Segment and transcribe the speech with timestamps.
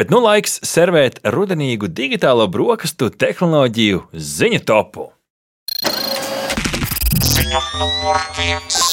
[0.00, 5.10] Bet nu laiks servēt rudenīgu digitālo brokastu tehnoloģiju ziņu topu.
[7.20, 8.89] Ziņa numur viens.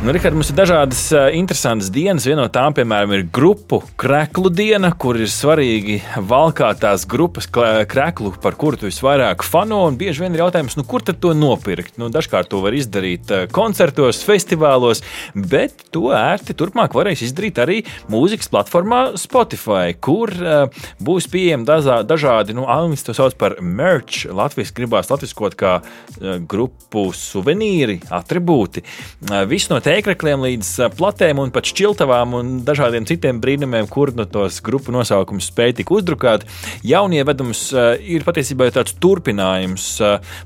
[0.00, 2.24] Nu, Rikard, mums ir dažādas uh, interesantas dienas.
[2.24, 8.30] Viena no tām, piemēram, ir grupu kreklu diena, kur ir svarīgi valkāt tās grupas kreklu,
[8.40, 9.82] par kuru tu visvairāk fano.
[9.92, 11.98] Bieži vien ir jautājums, nu, kur to nopirkt?
[12.00, 15.04] Nu, dažkārt to var izdarīt uh, koncertos, festivālos,
[15.36, 21.68] bet to ērti turpmāk varēs izdarīt arī mūzikas platformā Spotify, kur uh, būs pieejami
[22.08, 28.86] dažādi, nu, angļuiski to sauc par merch, latviešu gribās latviskot kā uh, grupu suvenīri, atribūti.
[29.28, 29.44] Uh,
[29.90, 35.48] tēkrakliem līdz platēm un pat šķiltavām un dažādiem citiem brīnumiem, kur no tos grupu nosaukumus
[35.50, 36.44] spēj tik uzdrukāt.
[36.86, 37.64] Jaunievedums
[37.98, 39.88] ir patiesībā tāds turpinājums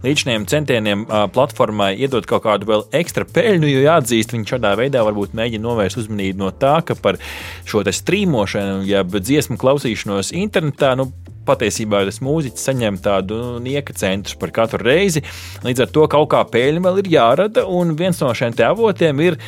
[0.04, 1.04] līdzinājiem centieniem
[1.34, 6.00] platformai iedot kaut kādu vēl ekstra peļņu, jo jāatzīst, viņi šādā veidā varbūt mēģina novērst
[6.04, 7.20] uzmanību no tā, ka par
[7.68, 11.10] šo strīmošanu, jeb dziesmu klausīšanos internetā, nu,
[11.46, 15.24] patiesībā tas mūziķis saņem tādu nieka centru par katru reizi.
[15.64, 19.38] Līdz ar to kaut kā pēļņa vēl ir jārada, un viens no šiem avotiem ir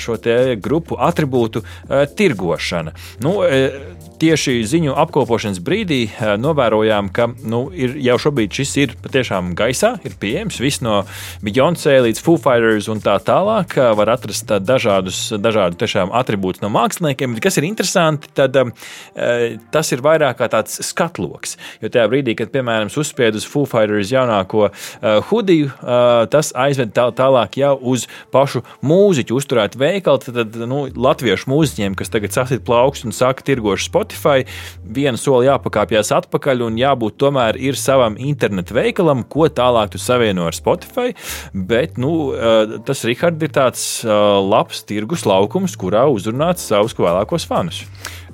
[0.00, 0.18] šo
[0.62, 1.62] grupu attribūtu
[2.16, 2.94] tirgošana.
[3.24, 3.38] Nu,
[4.18, 6.00] tieši ziņu apkopošanas brīdī
[6.42, 11.02] novērojām, ka nu, ir, jau šobrīd šis ir patiešām gaisā, ir pieejams viss no
[11.44, 13.76] Beyoncé līdz Foo Fighters un tā tālāk.
[13.76, 17.36] Var atrast dažādus, dažādu tiešām attribūtus no māksliniekiem.
[17.44, 18.56] Kas ir interesanti, tad
[19.70, 21.56] tas ir vairāk kā tāds skatlis lokus.
[21.82, 24.70] Jo tajā brīdī, kad, piemēram, uzspied uz Foo Fighters jaunāko
[25.30, 25.70] hudiju,
[26.32, 30.22] tas aizved tā, tālāk jau uz pašu mūziķu uzturētu veikalu.
[30.26, 34.46] Tad, nu, latviešu mūziķiem, kas tagad sasit plaukst un saka, tirgoši Spotify,
[34.82, 40.46] vienu soli jāpakāpjas atpakaļ un jābūt tomēr ir savam internetu veikalam, ko tālāk tu savieno
[40.46, 41.14] ar Spotify.
[41.52, 47.48] Bet nu, uh, tas, Rihard, ir tāds uh, labs tirgus laukums, kurā uzrunāt savus vēlākos
[47.48, 47.84] fanus.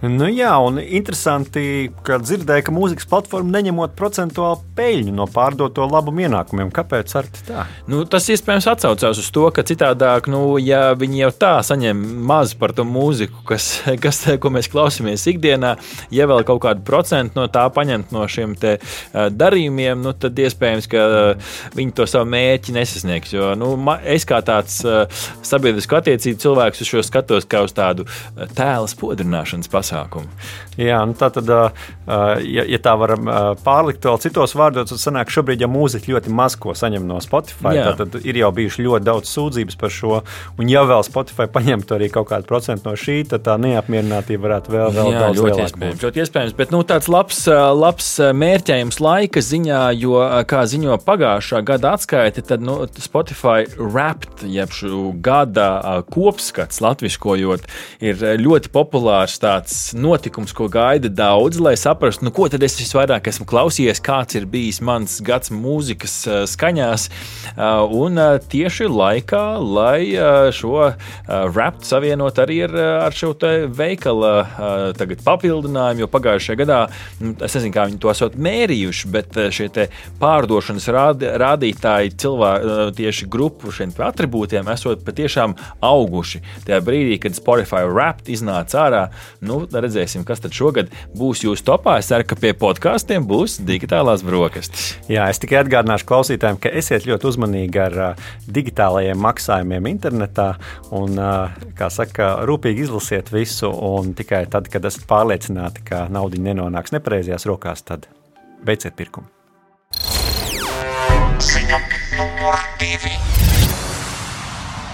[0.02, 6.24] Nu, jā, un interesanti, ka dzirdēju, ka mūzikas platforma neņemot procentuālu peļņu no pārdoto labumu
[6.24, 6.72] ienākumiem.
[6.74, 7.12] Kāpēc
[7.46, 7.68] tā?
[7.86, 12.56] Nu, tas iespējams atcaucās uz to, ka citādāk, nu, ja viņi jau tā saņem maz
[12.58, 13.68] par to mūziku, kas,
[14.02, 15.76] kas ko mēs klausāmies ikdienā,
[16.10, 20.34] ja vēl kaut kādu procentu no tā paņemt no šiem te, uh, darījumiem, nu, tad
[20.34, 23.36] iespējams, ka uh, viņi to savu mērķi nesasniegs.
[23.36, 23.70] Jo nu,
[24.02, 25.06] es kā tāds uh,
[25.46, 28.10] sabiedrisku attiecību cilvēks uz šo skatos kā uz tādu
[28.58, 30.28] tēla spodrināšanas pasākumu pasākumu.
[30.80, 33.28] Jā, nu tā tad, ja, ja tā varam
[33.60, 37.74] pārlikt vēl citos vārdos, tad sanāk, šobrīd, ja mūziķi ļoti maz ko saņem no Spotify,
[37.76, 37.90] Jā.
[37.98, 40.22] tad ir jau bijuši ļoti daudz sūdzības par šo.
[40.56, 44.72] Un ja vēl Spotify paņemtu arī kaut kādu procentu no šī, tad tā neapmierinātība varētu
[44.72, 46.56] vēl, vēl Jā, daudz ļoti iespējams, ļoti iespējams.
[46.56, 47.42] Bet nu, tāds labs,
[47.76, 48.08] labs
[48.42, 50.16] mērķējums laika ziņā, jo,
[50.48, 54.72] kā ziņo pagājušā gada atskaite, tad nu, Spotify Wrapped, jeb
[55.20, 55.68] gada
[56.08, 57.68] kopskats latviskojot,
[58.00, 63.28] ir ļoti populārs tāds notikums, ko gaida daudz, lai saprastu, nu, ko tad es visvairāk
[63.30, 67.08] esmu klausījies, kāds ir bijis mans gads mūzikas uh, skaņās.
[67.52, 70.12] Uh, un uh, tieši laikā, lai
[70.54, 70.92] šo
[71.28, 72.74] rapu savienot arī ar,
[73.08, 73.32] ar šo
[73.72, 74.32] veikala
[75.24, 76.78] papildinājumu, jo pagājušajā gadā,
[77.20, 79.68] nu, es nezinu, kā viņi to esat mērījuši, bet šie
[80.20, 86.42] pārdošanas rād, rādītāji cilvēku tieši grupu šiem attribūtiem esot patiešām auguši.
[86.66, 89.02] Tajā brīdī, kad Spotify rap iznāca ārā,
[89.44, 91.98] nu, redzēsim, kas tad šogad būs jūsu topā.
[92.00, 94.92] Es ceru, ka pie podkāstiem būs digitālās brokastis.
[95.10, 100.52] Jā, es tikai atgādināšu klausītājiem, ka esiet ļoti uzmanīgi ar uh, digitālajiem maksājumiem internetā
[100.94, 103.70] un, uh, kā saka, rūpīgi izlasiet visu.
[103.72, 108.08] Un tikai tad, kad esat pārliecināti, ka nauda nenonāks nepareizajās rokās, tad
[108.66, 109.30] beidziet pirkumu.
[111.42, 111.78] Ziņa
[112.16, 113.31] numur divi.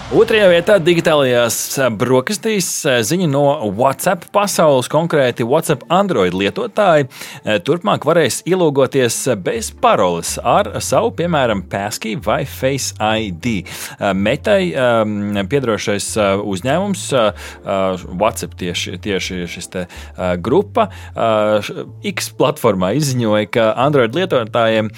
[0.08, 1.56] Otrajā vietā digitālajās
[2.00, 2.64] brokastīs
[3.04, 3.42] ziņa no
[3.76, 7.10] WhatsApp pasaules, konkrēti WhatsApp Android lietotāji.
[7.66, 13.68] Turpmāk varēs ielūgoties bez paroles ar savu, piemēram, Passkey vai Face ID.
[14.16, 14.72] Metai
[15.52, 16.08] piedarošais
[16.40, 17.04] uzņēmums,
[17.68, 19.84] WhatsApp tieši, tieši šis te
[20.40, 20.88] grupa,
[22.14, 24.88] X platformā izziņoja, ka Android lietotājiem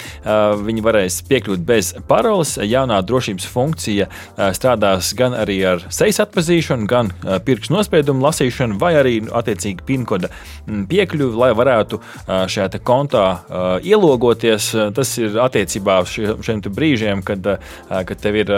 [0.70, 2.55] viņi varēs piekļūt bez paroles.
[2.62, 4.06] Jaunā drošības funkcija
[4.55, 7.11] strādās strādās gan ar sejas atpazīšanu, gan
[7.44, 10.31] pirkstu nospiedumu lasīšanu, vai arī attiecīgi pinkoda
[10.67, 14.70] piekļuvi, lai varētu šajā kontā ielogoties.
[14.94, 16.14] Tas ir attiecībā uz
[16.44, 18.52] šiem brīžiem, kad, kad tev ir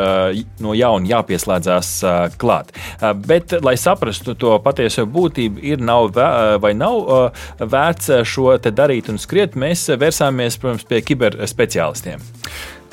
[0.60, 1.92] no jauna jāpieslēdzās
[2.38, 2.72] klāt.
[3.26, 6.12] Bet, lai saprastu to patieso būtību, ir nav
[6.62, 12.22] vai nav vērts šo darīt un skriet, mēs vērsāmies, protams, pie kiberspeciālistiem.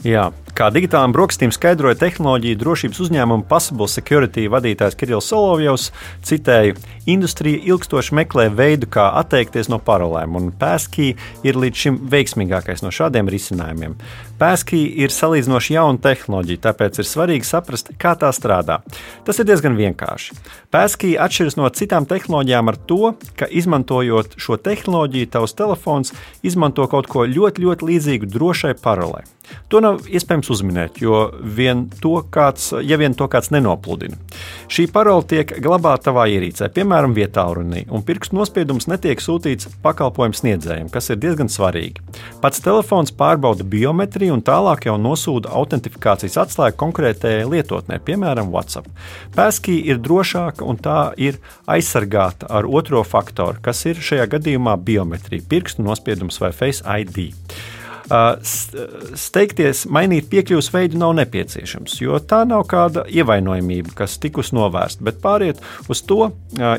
[0.07, 5.90] Jā, kā digitālām brokastīm skaidroja tehnoloģiju drošības uzņēmuma Possible Security vadītājs Kirillis Solovjovs,
[6.24, 6.78] citēju,
[7.12, 11.10] industrija ilgstoši meklē veidu, kā atteikties no parolēm, un Pēskī
[11.44, 13.98] ir līdz šim veiksmīgākais no šādiem risinājumiem.
[14.39, 18.80] Pēskī ir salīdzinoši jauna tehnoloģija, tāpēc ir svarīgi saprast, kā tā strādā.
[19.27, 20.38] Tas ir diezgan vienkārši.
[20.71, 26.15] Pēskī atšķiras no citām tehnoloģijām ar to, ka izmantojot šo tehnoloģiju, tavs telefons
[26.45, 29.25] izmanto kaut ko ļoti, ļoti līdzīgu drošai parolē.
[29.69, 31.88] To nav iespējams uzminēt, jo vien
[32.33, 34.18] kāds, ja vien to kāds nenopludina.
[34.69, 40.38] Šī parole tiek glabāta tavā ierīcē, piemēram, vietā runī, un pirkstu nospiedums netiek sūtīts pakalpojumu
[40.38, 42.01] sniedzējiem, kas ir diezgan svarīgi.
[42.44, 48.88] Pats telefons pārbauda biometriju un tālāk jau nosūta autentifikācijas atslēgu konkrētajai lietotnē, piemēram, WhatsApp.
[49.36, 55.46] Pēskī ir drošāka un tā ir aizsargāta ar otro faktoru, kas ir šajā gadījumā biometrija,
[55.50, 57.31] pirkstu nospiedums vai Face ID.
[58.10, 65.22] Steigties, mainīt piekļuves veidu nav nepieciešams, jo tā nav kāda ievainojamība, kas tikus novērsta, bet
[65.22, 66.32] pāriet uz to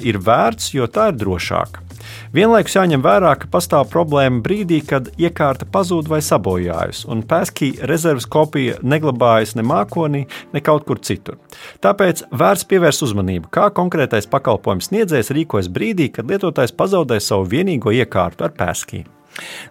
[0.03, 1.87] ir vērts, jo tā ir drošāka.
[2.35, 8.27] Vienlaikus jāņem vērā, ka pastāv problēma brīdī, kad iekārta pazūd vai sabojājas, un pēskī rezerves
[8.31, 10.25] kopija neglabājas ne mākonī,
[10.55, 11.39] ne kaut kur citur.
[11.85, 17.95] Tāpēc vērts pievērst uzmanību, kā konkrētais pakalpojums sniedzējs rīkojas brīdī, kad lietotājs pazaudē savu vienīgo
[17.95, 19.05] iekārtu ar pēskī.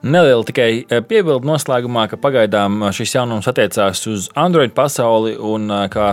[0.04, 5.70] Neliela tikai e, piebilde noslēgumā, ka pagaidām e, šis jaunums attiecās uz Android pasauli, un
[5.72, 6.10] e, kā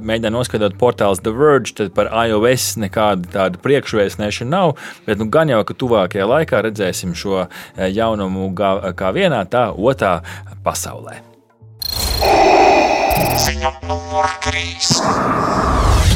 [0.00, 4.76] mēģina noskaidrot portāls The Verge, tad par iOS nekāda tāda priekšvēstnieka nav.
[5.06, 10.18] Bet nu, gan jau, ka tuvākajā laikā redzēsim šo jaunumu kā vienā, tā otrā
[10.66, 11.22] pasaulē.
[13.46, 16.15] Ziņa numur 3.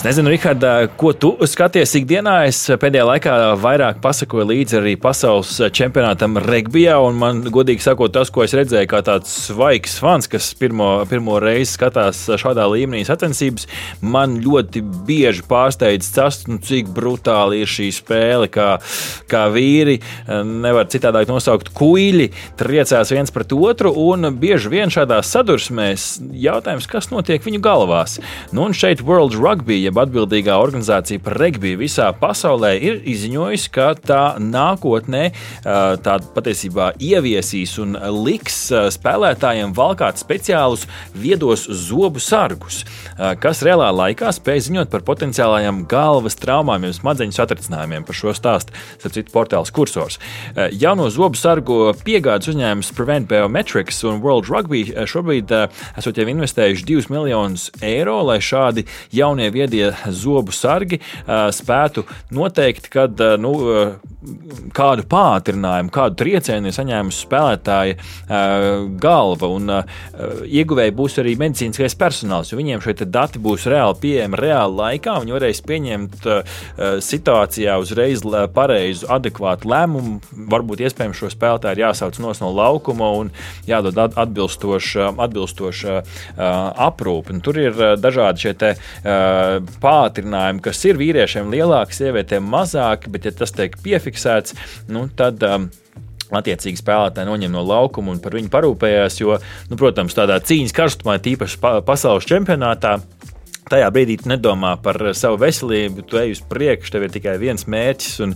[0.00, 0.64] Es nezinu, Rihard,
[0.96, 2.46] ko tu skaties ikdienā.
[2.48, 8.30] Es pēdējā laikā vairāk pasakoju līdzi arī pasaules čempionātam regbijā, un man, godīgi sakot, tas,
[8.32, 13.68] ko es redzēju, kā tāds svaigs fans, kas pirmo, pirmo reizi skatās šādā līmenī sacensības,
[14.00, 18.70] man ļoti bieži pārsteidz tas, nu, cik brutāli ir šī spēle, kā,
[19.28, 19.98] kā vīri,
[20.32, 26.08] nevar citādāk nosaukt, kuģi triecās viens pret otru, un bieži vien šādās sadursmēs
[26.48, 28.16] jautājums, kas notiek viņu galvās.
[28.56, 33.90] Nu, un šeit World Rugby jeb atbildīgā organizācija par regbiju visā pasaulē, ir izziņojusi, ka
[33.98, 35.22] tā nākotnē
[36.04, 38.58] tā patiesībā ieviesīs un liks
[38.94, 42.84] spēlētājiem valkāt speciālus viedos zobu sargus,
[43.42, 48.06] kas reālā laikā spēj ziņot par potenciālajām galvas traumām, jau smadzeņu satricinājumiem.
[48.06, 50.20] Par šo stāstu starp citu portāls kursors.
[50.76, 55.52] Jauno zobu sargu piegādes uzņēmums Prevent Biometrics un World Rugby šobrīd
[55.98, 58.86] esot jau investējuši 2 miljonus eiro, lai šādi
[59.16, 62.04] jaunie viedie tie zobu sargi spētu
[62.34, 63.54] noteikt, kad nu,
[64.76, 67.96] kādu pātrinājumu, kādu triecienu ir saņēmusi spēlētāja
[69.00, 69.48] galva.
[69.48, 69.72] Un
[70.44, 75.16] ieguvēji būs arī medicīniskais personāls, jo viņiem šie dati būs reāli pieejami reāli laikā.
[75.24, 76.28] Viņi varēs pieņemt
[77.06, 78.24] situācijā uzreiz
[78.54, 80.18] pareizu, adekvātu lēmumu.
[80.52, 83.32] Varbūt iespējams šo spēlētāju ir jāsauc no laukuma un
[83.68, 85.96] jādod atbilstoša, atbilstoša
[86.90, 87.32] aprūpe.
[87.34, 88.74] Un tur ir dažādi šie te,
[89.80, 94.09] pātrinājumi, kas ir vīriešiem lielāki, sievietēm mazāki, bet ja tas tiek piefiksēts,
[94.92, 95.46] nu, tad.
[95.46, 95.70] Um,
[96.30, 99.34] Attiecīgi spēlētāji noņem no laukuma un par viņu parūpējās, jo,
[99.66, 103.00] nu, protams, tādā cīņas karstumā, tīpaši pasaules čempionātā,
[103.70, 107.66] tajā brīdī tu nedomā par savu veselību, tu ej uz priekšu, tev ir tikai viens
[107.70, 108.34] mērķis un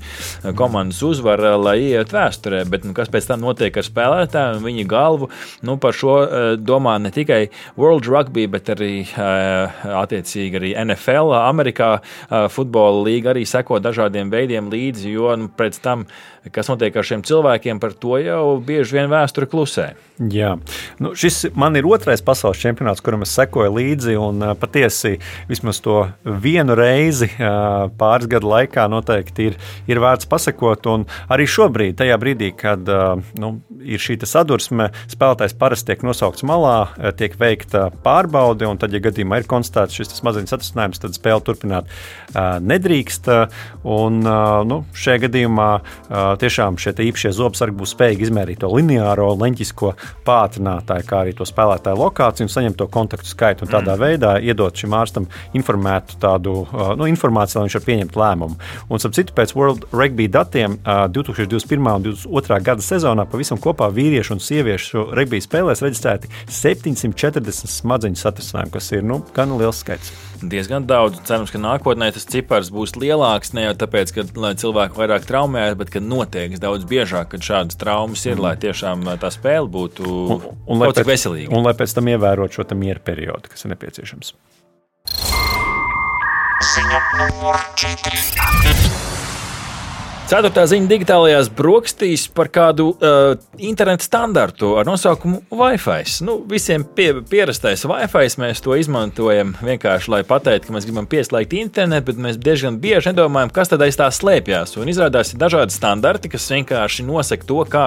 [0.58, 2.64] komandas uzvara, lai ietu vēsturē.
[2.70, 5.30] Bet nu, kas pēc tam notiek ar spēlētājiem un viņa galvu,
[5.66, 7.42] nu, par šo eh, domā ne tikai
[7.80, 14.32] World Rugby, bet arī eh, attiecīgi arī NFL, Amerikā eh, futbola līga arī seko dažādiem
[14.32, 16.06] veidiem līdzi, jo nu, pēc tam,
[16.52, 19.92] kas notiek ar šiem cilvēkiem, par to jau bieži vien vēsture klusē.
[20.14, 20.52] Jā,
[21.02, 24.12] nu, šis man ir otrais pasaules čempionāts, kuram es sekoju līdzi.
[24.20, 25.16] Un, patiesi
[25.48, 27.26] vismaz to vienu reizi
[27.98, 29.56] pāris gadu laikā noteikti ir,
[29.90, 30.86] ir vērts pasakot.
[30.92, 32.86] Un arī šobrīd, tajā brīdī, kad
[33.40, 33.50] nu,
[33.82, 36.76] ir šī sadursme, spēlētājs parasti tiek nosaukts malā,
[37.18, 41.90] tiek veikta pārbaude, un tad, ja gadījumā ir konstatēts šis maziņš atrisinājums, tad spēle turpināt
[42.62, 43.32] nedrīkst.
[43.82, 44.22] Un,
[44.70, 45.68] nu, šajā gadījumā
[46.40, 49.92] tiešām šie īpašie zobsargi būs spējīgi izmērīt to lineāro leņķisko
[50.26, 54.02] pātrinātāju, kā arī to spēlētāju lokāciju un saņemt to kontaktu skaitu un tādā mm.
[54.02, 56.56] veidā iedot šim ārstam informētu tādu
[56.98, 58.58] nu, informāciju, lai viņš var pieņemt lēmumu.
[58.88, 61.90] Un, ap citu, pēc World Rugby datiem 2021.
[61.94, 62.60] un 2022.
[62.68, 69.04] gada sezonā pavisam kopā vīriešu un sieviešu rugby spēlēs reģistrēti 740 smadzeņu satricinājumu, kas ir
[69.06, 71.20] nu, gan liels skaits diezgan daudz.
[71.28, 73.54] Cerams, ka nākotnē tas cipars būs lielāks.
[73.56, 74.26] Ne jau tāpēc, ka
[74.62, 78.44] cilvēki vairāk traumējas, bet ka notiek daudz biežāk, kad šādas traumas ir, mm.
[78.46, 81.52] lai tiešām tā spēle būtu un, un, un veselīga.
[81.54, 84.34] Un lai pēc tam ievērot šo mieru periodu, kas ir nepieciešams.
[86.74, 89.03] Ziņa numur 4.
[90.24, 96.06] Ceturtā ziņa digitālajās brokastīs par kādu uh, internetu standartu ar nosaukumu Wi-Fi.
[96.24, 101.52] Nu, visiem pie, pierastais Wi-Fi mēs to izmantojam vienkārši, lai pateiktu, ka mēs gribam pieslēgt
[101.58, 104.72] internetu, bet mēs diezgan bieži nedomājam, kas tad aiz tā slēpjas.
[104.80, 107.84] Un izrādās, ir dažādi standarti, kas vienkārši nosaka to, kā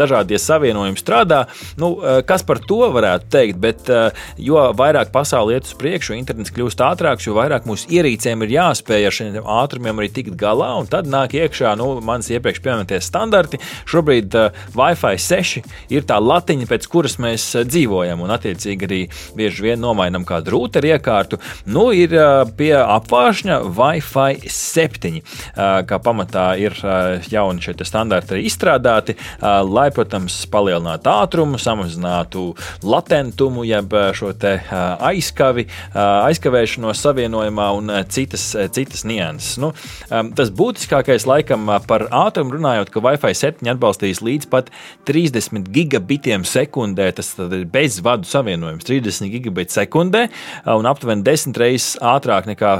[0.00, 1.42] dažādie savienojumi strādā.
[1.76, 3.60] Nu, uh, kas par to varētu teikt?
[3.60, 8.48] Bet uh, jo vairāk pasaule iet uz priekšu, internets kļūst ātrāks, jo vairāk mūsu ierīcēm
[8.48, 12.30] ir jāspēj ar šiem ātrumiem arī tikt galā, un tad nāk iekšā priekšā nu, manas
[12.30, 13.58] iepriekš pieminētie standarti.
[13.86, 19.00] Šobrīd uh, Wi-Fi 6 ir tā latiņa, pēc kuras mēs uh, dzīvojam, un attiecīgi arī
[19.36, 21.40] bieži vien nomainām kādu rūteru iekārtu.
[21.66, 28.42] Nu, ir uh, pie apvāršņa Wi-Fi 7, uh, kā pamatā ir uh, jauni šie standarti
[28.46, 32.52] izstrādāti, uh, lai, protams, palielinātu ātrumu, samazinātu
[32.86, 34.76] latentumu, jeb šo te uh,
[35.10, 39.56] aizkavi, uh, aizkavēšanos savienojumā un uh, citas, uh, citas nianses.
[39.62, 39.72] Nu,
[40.10, 44.70] um, tas būtiskākais laikam laikam par ātrumu runājot, ka Wi-Fi 7 atbalstīs līdz pat
[45.08, 47.08] 30 gigabitiem sekundē.
[47.16, 50.26] Tas ir bezvadu savienojums, 30 gigabiti sekundē
[50.66, 52.72] un aptuveni 10 reizes ātrāk nekā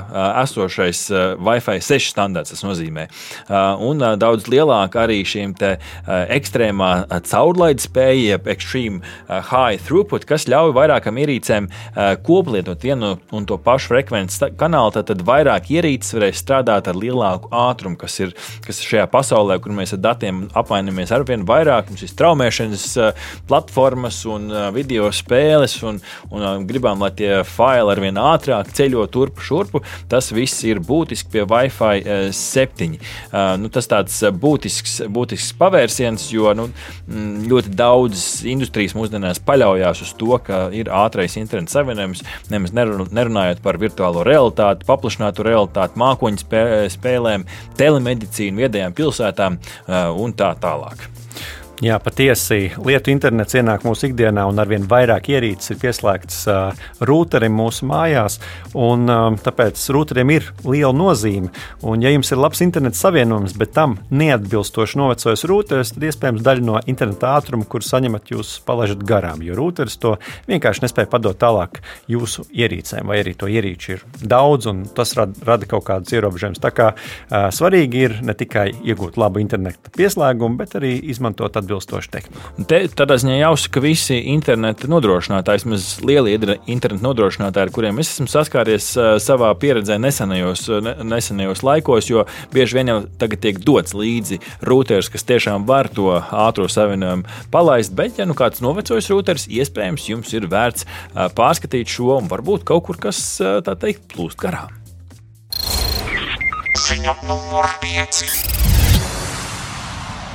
[0.43, 1.07] esošais
[1.41, 2.53] Wi-Fi 6 standarts.
[2.55, 3.07] Tas nozīmē.
[3.87, 5.55] Un daudz lielāka arī šīm
[6.07, 6.91] ekstrēmā
[7.31, 11.71] caurlaides spēja, jeb extreme high throughput, kas ļauj vairākam ierīcēm
[12.27, 14.95] koplietot vienu un to pašu frekvences kanālu.
[14.97, 18.35] Tad vairāk ierīces varēs strādāt ar lielāku ātrumu, kas ir
[18.67, 23.27] kas šajā pasaulē, kur mēs ar datiem apmainamies ar vien vairāk, mums ir straumēšanas eh,
[23.49, 28.73] platformas un eh, video spēles, un, un eh, gribam, lai tie faili ar vien ātrāk
[28.77, 29.83] ceļo turpu šurpu.
[30.11, 32.97] Tas viss ir būtiski pie Wi-Fi 7.
[33.61, 36.69] Nu, tas tāds būtisks, būtisks pavērsiens, jo nu,
[37.07, 43.63] mm, ļoti daudz industrijas mūsdienās paļaujas uz to, ka ir ātrais internets savienojums, nemaz nerunājot
[43.65, 46.47] par virtuālo realitāti, paplašinātu realitāti, mākoņu
[46.93, 47.47] spēlēm,
[47.79, 49.61] telemedicīnu viedajām pilsētām
[50.17, 51.26] un tā tālāk.
[51.85, 52.71] Jā, patiesi.
[52.81, 58.39] Lietu internets ienāk mūsu ikdienā, un arvien vairāk ierīces ir pieslēgtas uh, rūterim mūsu mājās.
[58.73, 61.51] Un, uh, tāpēc rūterim ir liela nozīme.
[61.85, 66.65] Un, ja jums ir labs interneta savienojums, bet tam neatbilstoši novecojis rūteris, tad iespējams daļa
[66.65, 69.45] no interneta ātruma, kur saņemat, jūs palaižat garām.
[69.45, 70.15] Jo rūteris to
[70.49, 75.37] vienkārši nespēja padot tālāk jūsu ierīcēm, vai arī to ierīču ir daudz, un tas rada,
[75.45, 76.65] rada kaut kādus ierobežojumus.
[76.65, 82.11] Tā kā uh, svarīgi ir ne tikai iegūt labu interneta pieslēgumu, bet arī izmantot atbilstošu
[82.15, 82.41] tehniku.
[82.71, 86.37] Te tādā ziņā jāuzsaka, ka visi interneta nodrošinātāji, vismaz lielie
[86.71, 88.89] interneta nodrošinātāji, ar kuriem es esmu saskāries
[89.23, 90.67] savā pieredzē nesenajos,
[91.03, 96.09] nesenajos laikos, jo bieži vien jau tagad tiek dots līdzi rūters, kas tiešām var to
[96.17, 100.87] ātrā savienojumu palaist, bet, ja nu kāds novecojis rūters, iespējams, jums ir vērts
[101.37, 104.71] pārskatīt šo un varbūt kaut kur kas tā teikt plūst garām.
[106.87, 108.76] Ziņa numur 5.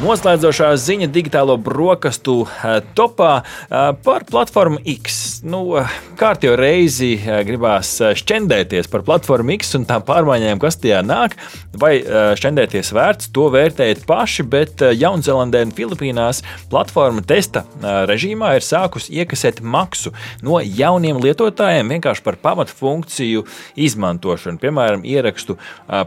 [0.02, 5.44] Noslēdzošā ziņa digitālo brokastu eh, topā eh, par platformu X.
[5.46, 7.10] Nu, eh, kārtīgi reizi
[7.46, 11.36] gribās šķendēties par platformu X un tām pārmaiņām, kas tajā nāk,
[11.78, 16.42] vai šķendēties vērts, to vērtējiet paši, bet Jaunzēlandē un Filipīnās
[16.72, 17.64] platforma testa
[18.10, 20.14] režīmā ir sākusi iekasēt maksu
[20.46, 23.46] no jauniem lietotājiem vienkārši par pamatu funkciju
[23.82, 25.58] izmantošanu, piemēram, ierakstu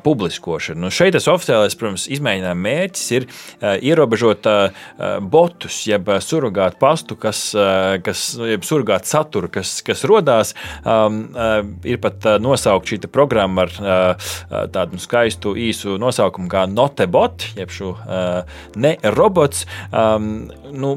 [0.06, 0.86] publiskošanu.
[0.86, 3.28] Nu, šeit tas oficiālais, protams, izmēģinājuma mērķis ir
[3.84, 4.48] ierobežot
[5.30, 7.40] botus, jeb surrogātu pastu, kas,
[8.04, 10.54] kas jeb surrogātu saturu, kas, kas radās.
[10.82, 11.24] Um,
[11.86, 14.18] ir pat nosaukt šī programma ar
[14.72, 17.94] tādu skaistu īsu nosaukumu kā Notebot, jeb šo
[18.80, 19.66] ne robots.
[19.92, 20.94] Nu,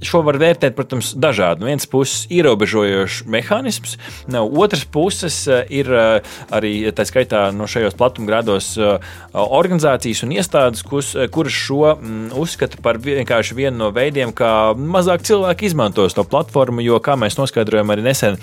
[0.00, 1.60] Šo var vērtēt, protams, dažādi.
[1.60, 3.98] No vienas puses, ierobežojošs mehānisms,
[4.32, 10.32] no otras puses, eh, ir eh, arī tā skaitā no šajos platumgrādos eh, organizācijas un
[10.32, 16.24] iestādes, kuras šo mm, uzskata par vienkārši vienu no veidiem, kā mazāk cilvēki izmantos to
[16.24, 18.38] platformu, jo, kā mēs noskaidrojam arī nesen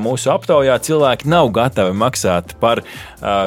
[0.00, 2.82] mūsu aptaujā, cilvēki nav gatavi maksāt par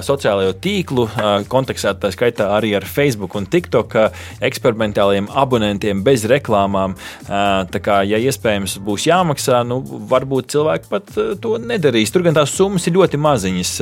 [0.06, 1.08] sociālajo tīklu
[1.52, 3.96] kontekstā, tā skaitā arī ar Facebook un TikTok
[4.46, 6.96] eksperimentāliem abonentiem bez reklāmām
[7.70, 9.80] Tā kā, ja iespējams būs jāmaksā, nu,
[10.10, 12.12] varbūt cilvēki pat to nedarīs.
[12.14, 13.74] Tur gan tās summas ir ļoti maziņas.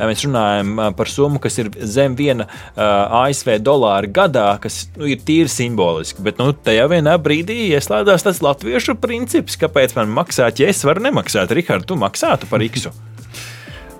[0.00, 5.50] Mēs runājam par summu, kas ir zem viena ASV dolāra gadā, kas nu, ir tīri
[5.50, 6.24] simboliski.
[6.24, 11.04] Bet nu, tajā vienā brīdī ieslēdzās tas latviešu princips, kāpēc man maksāt, ja es varu
[11.08, 11.54] nemaksāt.
[11.54, 12.94] Rihards, tu maksātu par iksu.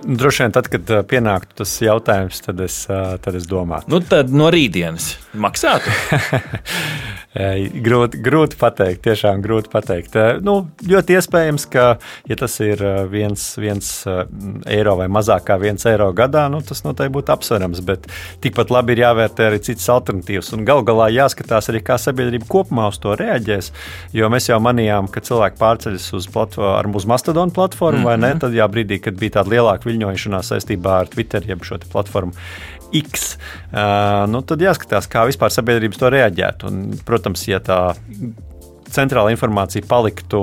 [0.05, 2.83] Droši vien tad, kad pienāktu tas jautājums, tad es,
[3.25, 3.89] tad es domātu.
[3.95, 5.93] Nu, tad no rītdienas maksātu.
[7.35, 10.17] grūti, grūti pateikt, tiešām grūti pateikt.
[10.45, 11.87] Nu, ļoti iespējams, ka,
[12.31, 13.91] ja tas ir viens, viens
[14.71, 17.83] eiro vai mazāk kā viens eiro gadā, nu, tas noteikti būtu apsverams.
[17.85, 18.07] Bet
[18.45, 20.53] tikpat labi ir jāvērtē arī citas alternatīvas.
[20.55, 23.73] Un gal galā jāskatās arī, kā sabiedrība kopumā uz to reaģēs.
[24.15, 28.11] Jo mēs jau manījām, ka cilvēki pārceļas uz, platformu, uz Mastodon platformu, mm -hmm.
[28.11, 28.31] vai ne?
[28.35, 28.45] Mhm.
[28.47, 32.33] Tad jā, brīdī, kad bija tāda lielāka viļņošanās saistībā ar Twitter, jeb šo platformu
[32.95, 33.35] X,
[33.73, 36.71] uh, nu, tad jāskatās, kā vispār sabiedrības to reaģētu.
[36.71, 37.81] Un, protams, ja tā
[38.95, 40.41] centrāla informācija paliktu,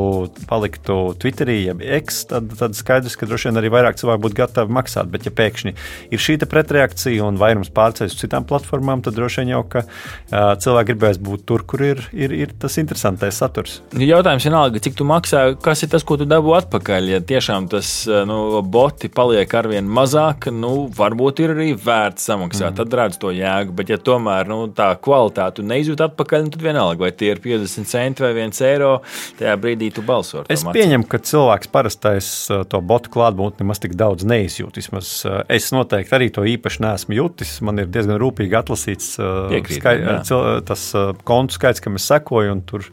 [0.49, 4.75] paliktu Twitterī, jeb X, tad, tad skaidrs, ka droši vien arī vairāk cilvēku būtu gatavi
[4.77, 5.09] maksāt.
[5.11, 5.75] Bet, ja pēkšņi
[6.11, 10.53] ir šī pretreakcija un vairums pārceļas uz citām platformām, tad droši vien jau ka uh,
[10.61, 13.79] cilvēki gribēs būt tur, kur ir, ir, ir tas interesantais saturs.
[13.95, 17.11] Jautājums vienalga, cik tu maksā, kas ir tas, ko tu dabū atpakaļ.
[17.15, 17.91] Ja tiešām tas
[18.27, 22.73] nu, boti paliek arvien mazāk, nu, varbūt ir arī vērts samaksāt.
[22.73, 22.79] Mm.
[22.81, 23.75] Tad redz to jēgu.
[23.77, 27.89] Bet, ja tomēr nu, tā kvalitāte neizjūt atpakaļ, nu, tad vienalga, vai tie ir 50
[27.91, 28.91] centi vai viens eiro,
[29.39, 30.43] tajā brīdī tu balso.
[30.51, 34.79] Es pieņemu, ka cilvēks parastais uh, to botu klātbūtni nemaz tik daudz neizjūt.
[34.81, 37.53] Vismaz uh, es noteikti arī to īpaši neesmu jutis.
[37.65, 39.95] Man ir diezgan rūpīgi atlasīts uh, Piekrīt, skai,
[40.27, 40.87] cil, tas
[41.27, 42.85] kontu skaits, kam es sekoju, un tur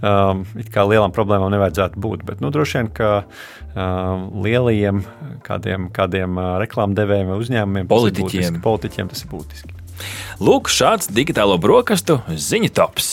[0.00, 2.24] um, kā lielām problēmām nevajadzētu būt.
[2.28, 3.12] Bet nu, droši vien, ka
[3.74, 5.04] um, lielajiem
[5.46, 8.58] kādiem, kādiem reklāmdevējiem vai uzņēmumiem, politiķiem.
[8.58, 9.74] Tas politiķiem tas ir būtiski.
[10.42, 13.12] Lūk, šāds digitālo brokastu ziņu tops.